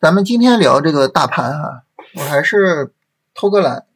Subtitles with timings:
[0.00, 1.84] 咱们今天聊这个大盘哈，
[2.14, 2.94] 我还是
[3.34, 3.86] 偷个懒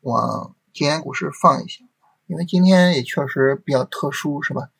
[0.00, 1.84] 往今天股市放一下，
[2.26, 4.70] 因为今天也确实比较特殊，是吧？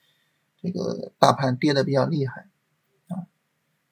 [0.60, 2.48] 这个大盘跌的比较厉害
[3.06, 3.30] 啊，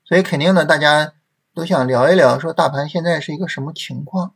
[0.05, 1.13] 所以肯定呢，大家
[1.55, 4.35] 都想聊一聊，说大盘现在是一个什么情况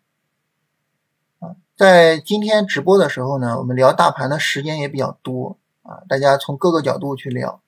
[1.41, 1.57] 啊？
[1.77, 7.60] 在今天直播的时候呢，我们聊大盘的时间也比较多啊，大家从各个角度去聊，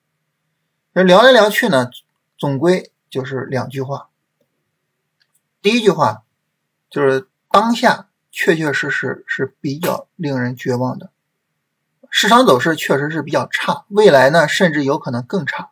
[0.93, 1.89] 那聊来聊去呢，
[2.37, 4.06] 总归就是两句话。
[5.67, 6.23] 第一句话
[6.89, 11.11] 就是当下确确实实是比较令人绝望的，
[12.09, 15.71] 市场走势确实是比较差，未来呢甚至有可能更差，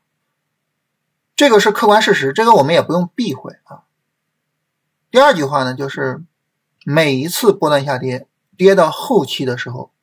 [1.38, 3.85] 这个是客观事实，这个我们也不用避讳啊。
[5.12, 6.21] 第二句话呢就是
[6.84, 9.93] 每一次波段下跌，跌到后期的时候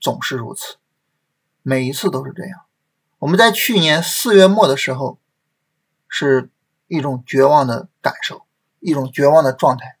[0.00, 0.76] 总是如此，
[1.60, 2.62] 每一次都是这样。
[3.18, 5.18] 我们在去年四月末的时候
[6.08, 6.48] 是
[6.88, 8.46] 一种绝望的感受。
[8.82, 9.96] 一种绝望的状态。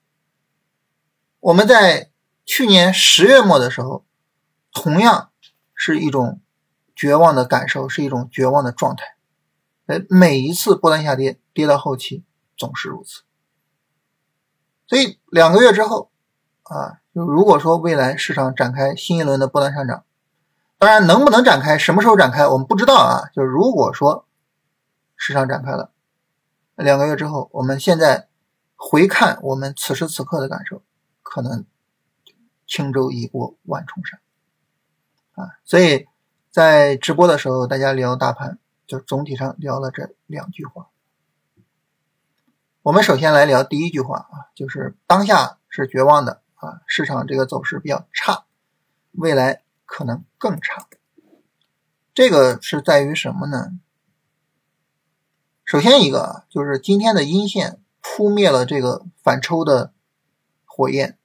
[1.38, 2.10] 我们在
[2.44, 4.04] 去年十月末的时候，
[4.72, 5.30] 同样
[5.74, 6.40] 是一种
[6.94, 9.16] 绝望的感受，是一种绝望的状态。
[9.86, 12.24] 呃，每一次波段下跌，跌到后期
[12.56, 13.22] 总是如此。
[14.86, 16.10] 所以两个月之后，
[16.64, 20.04] 啊，就如果说未来市场展开新一轮的波段上涨，
[20.78, 23.30] 当然能不能展开，什么时候展开，我们不知道啊。
[23.34, 24.26] 就如果说
[25.16, 25.92] 市场展开了，
[26.76, 28.28] 两个月之后，我们现在。
[28.84, 30.82] 回看我们此时此刻的感受，
[31.22, 31.64] 可能
[32.66, 34.20] 轻舟已过万重山
[35.34, 35.56] 啊！
[35.64, 36.08] 所以
[36.50, 38.58] 在直播的时候，大家聊大盘，
[38.88, 40.88] 就总体上聊了这两句话。
[42.82, 48.46] 我们首先来聊第一句话啊，就是当下是绝望的啊，市场这个走势比较差，
[49.12, 50.88] 未来可能更差。
[52.12, 53.78] 这个是在于什么呢？
[55.64, 57.78] 首先一个就是今天的阴线。
[58.02, 59.94] 扑灭了这个反抽的
[60.64, 61.16] 火焰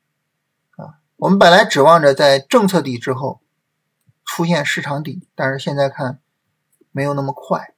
[0.75, 1.01] 啊！
[1.17, 3.41] 我们本来指望着在政策底之后
[4.23, 6.21] 出现市场底，但是现在看
[6.91, 7.73] 没有那么快，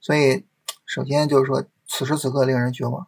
[0.00, 0.46] 所以
[0.86, 3.06] 首先就是说此时此刻令人绝望。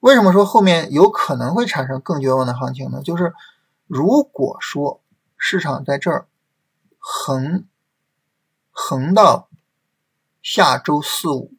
[0.00, 3.00] 为什么说后面有可能会产生更绝望的行情呢？
[3.02, 3.34] 就是
[3.86, 5.02] 如果说
[5.36, 6.28] 市场在这儿
[6.98, 7.66] 横
[8.70, 9.48] 横到
[10.42, 11.54] 下周四五。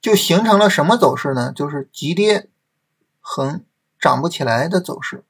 [0.00, 1.52] 就形成了什么走势呢？
[1.52, 2.48] 就是急跌
[3.20, 3.64] 横
[4.00, 5.24] 涨不起来的走势，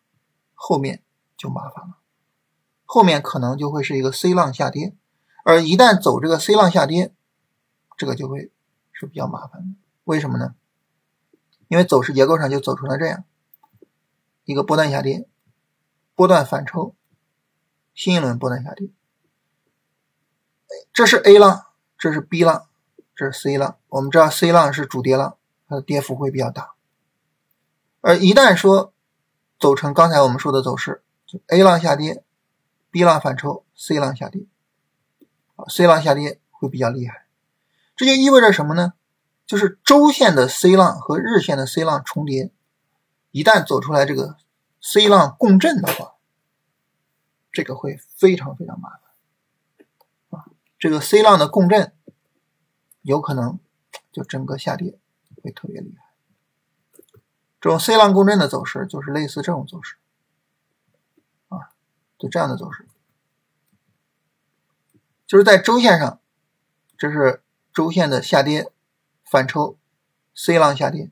[0.54, 1.02] 后面
[1.36, 1.96] 就麻烦了，
[2.84, 4.94] 后面可能就会是一个 C 浪下跌，
[5.44, 7.12] 而一旦走这个 C 浪下跌，
[7.96, 8.52] 这个就会
[8.92, 9.68] 是比较麻烦的。
[10.04, 10.54] 为什么呢？
[11.66, 13.24] 因为走势结构上就走出了这样
[14.44, 15.28] 一个波段下跌，
[16.14, 16.94] 波段反抽，
[17.92, 18.88] 新一轮波段下跌，
[20.92, 21.66] 这是 A 浪，
[21.98, 22.69] 这是 B 浪。
[23.20, 25.36] 这是 C 浪，我们知道 C 浪是主跌浪，
[25.68, 26.70] 它的跌幅会比较大。
[28.00, 28.94] 而一旦说
[29.58, 32.24] 走成刚才我们说的走势，就 A 浪下跌
[32.90, 34.46] ，B 浪反抽，C 浪下跌
[35.68, 37.26] ，，C 浪下跌会比较厉害。
[37.94, 38.94] 这就意味着什么呢？
[39.44, 42.50] 就是周线的 C 浪和日线的 C 浪重叠，
[43.32, 44.38] 一旦走出来这个
[44.80, 46.14] C 浪共振的话，
[47.52, 50.48] 这个会非常非常麻烦啊！
[50.78, 51.92] 这个 C 浪的共振。
[53.02, 53.58] 有可能
[54.12, 54.98] 就整个下跌
[55.42, 56.04] 会特别厉害，
[57.60, 59.96] 这种 C 浪共振的走势就是类似这种走势。
[61.48, 61.72] 啊，
[62.18, 62.86] 就这样的走势，
[65.26, 66.20] 就是在周线上，
[66.98, 68.70] 这是周线的下跌
[69.24, 69.78] 反抽
[70.34, 71.10] C 浪下跌，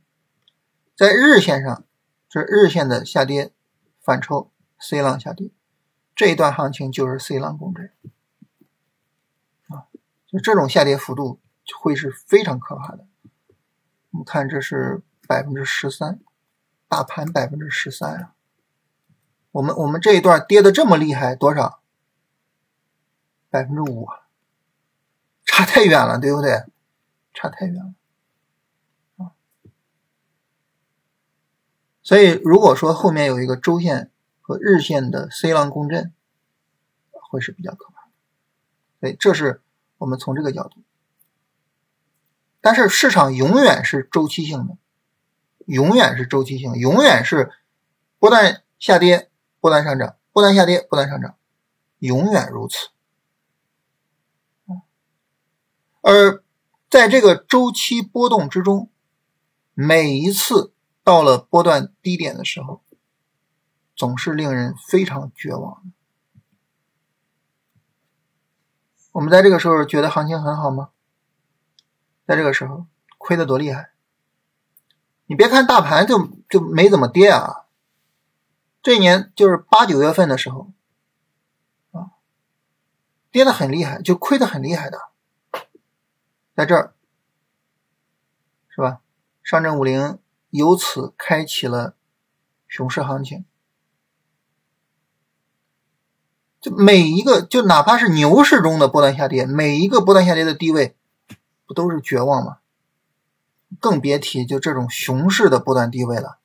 [0.94, 1.84] 在日线上，
[2.28, 3.52] 这是日线的下跌
[4.00, 5.50] 反抽 C 浪下跌，
[6.14, 7.90] 这一段行情就是 C 浪共振。
[9.68, 9.88] 啊，
[10.26, 11.40] 就这种下跌幅度。
[11.80, 13.06] 会是非常可怕的。
[14.10, 16.20] 我们看，这是百分之十三，
[16.88, 18.34] 大盘百分之十三啊。
[19.50, 21.80] 我们我们这一段跌的这么厉害，多少？
[23.50, 24.26] 百分之五啊，
[25.44, 26.64] 差太远了，对不对？
[27.32, 27.94] 差太远了
[29.24, 29.32] 啊。
[32.02, 34.10] 所以，如果说后面有一个周线
[34.40, 36.12] 和日线的 C 浪共振，
[37.10, 38.12] 会是比较可怕的。
[39.00, 39.62] 所以，这是
[39.98, 40.82] 我们从这个角度。
[42.60, 44.76] 但是市场永远是周期性的，
[45.66, 47.52] 永远是周期性，永远是
[48.18, 51.36] 不断下跌、不断上涨、不断下跌、不断上涨，
[51.98, 52.88] 永远如此。
[56.00, 56.42] 而
[56.90, 58.90] 在这个周期波动之中，
[59.74, 60.72] 每一次
[61.04, 62.82] 到了波段低点的时候，
[63.94, 65.82] 总是令人非常绝望。
[69.12, 70.90] 我们在这个时候觉得行情很好吗？
[72.28, 72.84] 在这个时候
[73.16, 73.88] 亏的多厉害，
[75.24, 77.64] 你别看大盘就就没怎么跌啊，
[78.82, 80.70] 这一年就是八九月份的时候
[81.90, 82.10] 啊，
[83.30, 85.08] 跌的很厉害，就亏的很厉害的，
[86.54, 86.92] 在这儿
[88.68, 89.00] 是吧？
[89.42, 90.18] 上证五零
[90.50, 91.94] 由此开启了
[92.66, 93.46] 熊市行情。
[96.60, 100.94] 就每一个，就哪怕是牛市中的波段下跌，每一个波段下跌的低位，
[101.68, 102.58] 不都是绝望吗？
[103.78, 106.38] 更别提就这种熊市的波段低位了，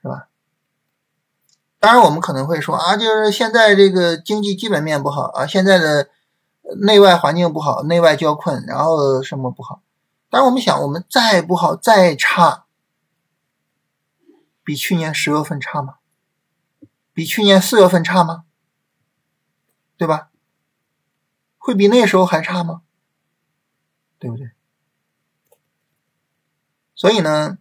[0.00, 0.28] 是吧？
[1.78, 6.08] 当然，我们可能会说啊，就是现在这个经济基本面不好啊，现在的
[6.80, 9.82] 内外环境不好，内外交困，然后什么不好？
[10.30, 12.64] 但是，我们想，我们再不好再差，
[14.64, 15.96] 比去年十月份差吗？
[17.12, 18.44] 比去年四月份差吗？
[19.98, 20.30] 对吧？
[21.58, 22.80] 会比那时候还差吗？
[24.18, 24.50] 对不对？
[26.94, 27.58] 所以呢，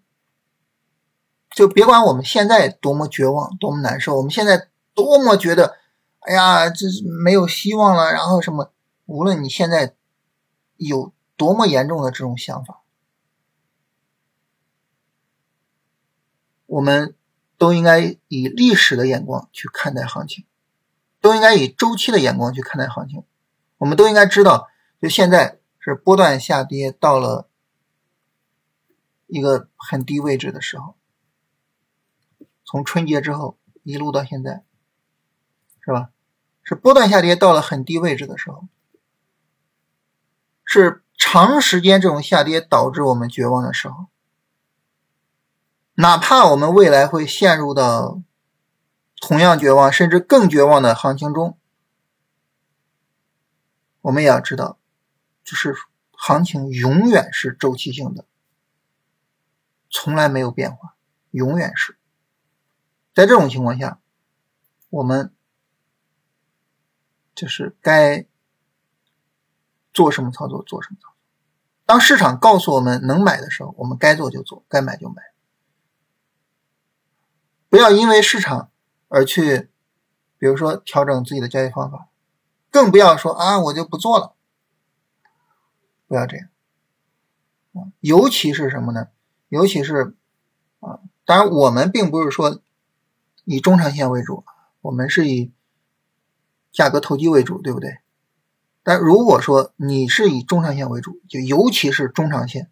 [1.51, 5.77] 就别管我们现在多么绝望、多么难受，我们现在多么觉得，
[6.19, 8.11] 哎呀，这是没有希望了。
[8.11, 8.71] 然后什么？
[9.05, 9.95] 无论你现在
[10.75, 12.81] 有多么严重的这种想法，
[16.65, 17.15] 我们
[17.57, 20.45] 都应该以历史的眼光去看待行情。
[21.19, 23.23] 都应该以周期的眼光去看待行情，
[23.79, 24.69] 我们都应该知道，
[25.01, 25.59] 就现在
[25.91, 27.47] 是波段下跌到了
[29.25, 30.95] 一个很低位置的时候，
[32.65, 34.65] 从春节之后一路到现在，
[35.79, 36.09] 是吧？
[36.61, 38.67] 是波段下跌到了很低位置的时候，
[40.65, 44.07] 是长时间这种下跌导致我们绝望的时候，
[45.93, 48.21] 哪怕我们未来会陷入到。
[49.19, 51.57] 同样绝望，甚至更绝望的行情中，
[54.01, 54.77] 我们也要知道，
[55.47, 55.73] 就是
[56.11, 58.25] 行情永远是周期性的，
[59.89, 60.97] 从来没有变化，
[61.31, 61.97] 永远是。
[63.15, 64.01] 在这种情况下，
[64.89, 65.33] 我们
[67.33, 68.27] 就是该
[69.93, 71.15] 做什么操作做什么操作。
[71.85, 75.23] 当市场告诉我们能买的时候，我们该做就做，该买就买，
[77.69, 78.69] 不要因为市场。
[79.09, 79.69] 而去，
[80.37, 82.09] 比如说调整自己的交易方法，
[82.69, 84.35] 更不要说啊，我就不做了，
[86.07, 86.49] 不要这样
[87.73, 87.91] 啊！
[87.99, 89.09] 尤其是什么呢？
[89.49, 90.15] 尤其是
[90.79, 92.61] 啊，当然我们并不是说
[93.43, 94.43] 以中长线为主，
[94.81, 95.51] 我们是以
[96.71, 97.99] 价格投机为主，对不对？
[98.83, 102.71] 但如果说你是以中长线为主，就尤其是中长线，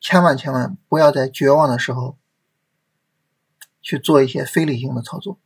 [0.00, 2.16] 千万千万不要在绝望的时候。
[3.84, 5.40] 去做一些非理性的操作，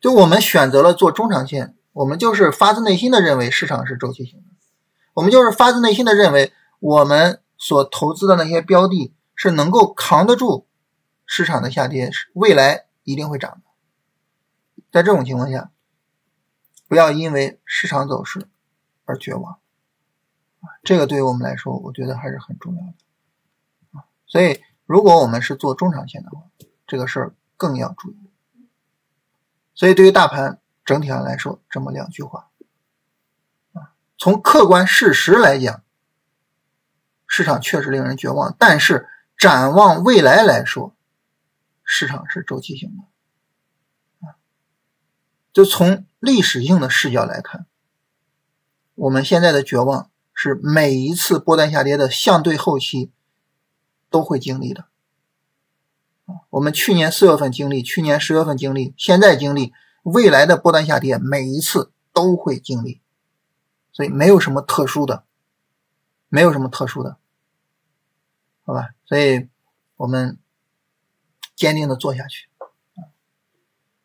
[0.00, 4.46] 就我们选择了做中长线，我们就是发自内心的认为市场是周期性的，
[5.14, 10.66] 我们就是发自内心的认为我们所投资的那些标的是能够扛得住
[11.26, 14.82] 市场的下跌，未来一定会涨的。
[14.90, 15.70] 在这种情况下，
[16.88, 18.48] 不要因为市场走势
[19.04, 19.58] 而绝望，
[20.82, 24.60] 这个对于我们来说，我觉得还是很重要的，所以。
[24.86, 26.42] 如果我们是做中长线的话，
[26.84, 28.16] 这个事儿更要注意。
[29.72, 30.60] 所以，对于大盘
[30.90, 32.50] 整体上来说，这么两句话
[33.74, 35.84] 啊，从客观事实来讲，
[37.28, 38.56] 市场确实令人绝望。
[38.58, 40.96] 但是，展望未来来说，
[41.84, 44.34] 市场是周期性的啊。
[45.52, 47.66] 就从历史性的视角来看，
[48.96, 53.12] 我们现在的绝望是每一次波段下跌的相对后期。
[54.12, 54.86] 都会经历的，
[56.48, 63.00] 我们去年四月份经历，去年十月份经历，现在经历，未来的波段下跌，每一次都会经历，
[63.92, 65.24] 所以没有什么特殊的，
[66.28, 67.16] 没有什么特殊的，
[68.64, 68.90] 好吧？
[69.04, 69.48] 所以
[69.96, 70.38] 我们
[71.54, 72.48] 坚定的做下去。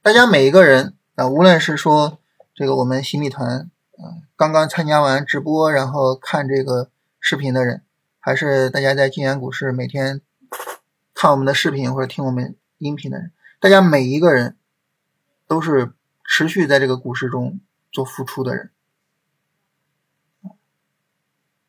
[0.02, 2.20] 大家每一个人啊，无论是说
[2.54, 7.82] 这个我们新米团，嗯，刚刚参加完直播，然后看这个视频的人。
[8.20, 10.20] 还是大家在金源股市每天
[11.14, 14.58] 看我们的视频或者听我们音频的人，大家每一个人
[15.48, 17.60] 都是持续在这个股市中
[17.92, 18.72] 做付出的人。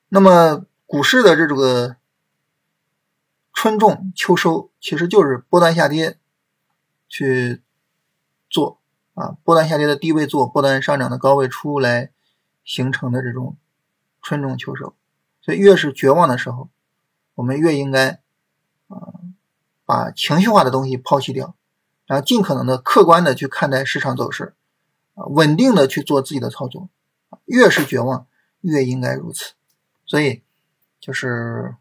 [0.09, 1.97] 那么股市的这种个
[3.53, 6.19] 春种秋收，其实就是波段下跌
[7.09, 7.61] 去
[8.49, 8.81] 做
[9.15, 12.13] 啊，波段下跌的低位做，波段上涨的高位出来
[12.65, 13.57] 形成的这种
[14.23, 14.95] 春种秋收。
[15.41, 16.71] 所以，越是绝望的时候，
[17.35, 18.21] 我们越应该
[18.87, 19.21] 啊
[19.85, 21.56] 把情绪化的东西抛弃掉，
[22.07, 24.55] 然后尽可能的客观的去看待市场走势，
[25.15, 26.89] 啊，稳定的去做自己的操作。
[27.45, 28.27] 越是绝望，
[28.61, 29.53] 越应该如此。
[30.07, 30.43] 所以，
[31.01, 31.75] 就是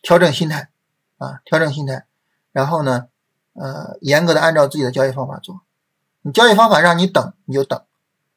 [0.00, 0.70] 调整心态
[1.18, 2.06] 啊，调整心态，
[2.52, 3.08] 然后呢，
[3.54, 5.60] 呃，严格的按照自己的交易方法做。
[6.22, 7.80] 你交易方法让你等，你就等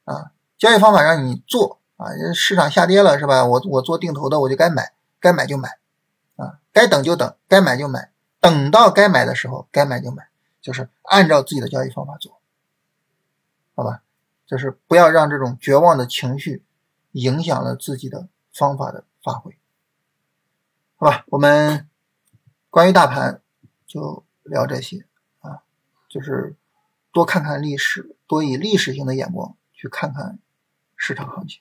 [0.05, 2.05] 啊；交易方法让你做啊，
[2.36, 3.45] 市场下跌了是吧？
[3.45, 5.77] 我我做定投的，我就该买，该买就买
[6.36, 10.27] 啊，该等就等，该买就买，等到该买的时候该买就买，
[10.61, 12.41] 就是按照自己的交易方法做，
[13.75, 14.03] 好吧？
[14.45, 16.63] 就是不要让这种绝望的情绪
[17.11, 19.57] 影响了自己的方法的发挥，
[20.95, 21.25] 好吧？
[21.27, 21.87] 我们
[22.69, 23.41] 关于大盘
[23.85, 25.05] 就聊这些
[25.39, 25.63] 啊，
[26.09, 26.55] 就是。
[27.11, 30.37] 多看看历史，多以历史性的眼光去看看
[30.95, 31.59] 市场行情。